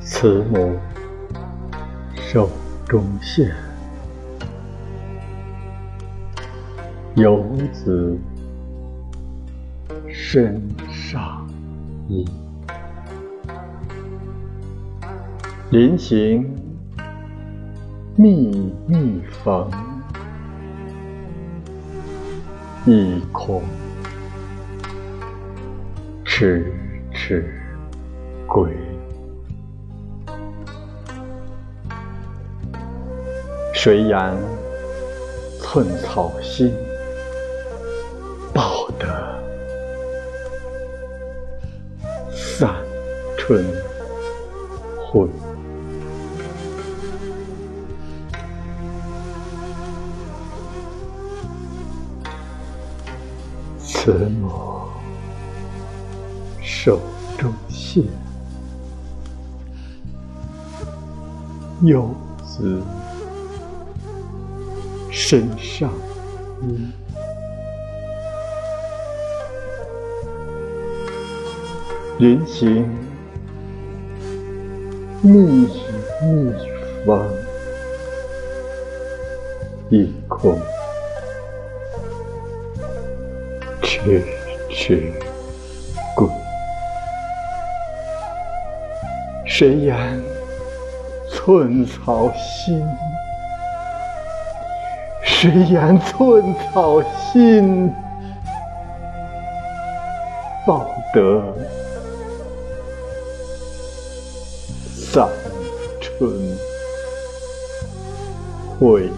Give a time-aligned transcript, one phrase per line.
[0.00, 0.76] 慈母
[2.16, 2.50] 手
[2.86, 3.54] 中线，
[7.14, 8.18] 游子
[10.08, 10.60] 身
[10.90, 11.46] 上
[12.08, 12.24] 衣。
[15.70, 16.44] 临行
[18.16, 19.70] 密密缝，
[22.86, 23.62] 意恐
[26.40, 26.72] 迟
[27.12, 27.52] 迟
[28.46, 28.70] 归。
[33.74, 34.36] 谁言
[35.60, 36.72] 寸草心，
[38.54, 39.42] 报得
[42.30, 42.72] 三
[43.36, 43.64] 春
[44.96, 45.28] 晖？
[53.76, 54.77] 慈母
[56.70, 57.00] 手
[57.38, 58.04] 中线，
[61.80, 62.82] 游子。
[65.10, 65.90] 身上
[66.62, 66.86] 衣，
[72.18, 72.86] 临行
[75.22, 75.68] 密密
[77.04, 77.28] 缝，
[79.88, 80.60] 意恐
[83.82, 84.22] 迟
[84.70, 85.12] 迟
[86.14, 86.28] 归。
[89.50, 90.22] 谁言
[91.32, 92.86] 寸草心？
[95.24, 97.92] 谁言寸草心，
[100.66, 101.42] 报得
[104.94, 105.26] 三
[106.00, 106.30] 春
[108.78, 109.10] 晖？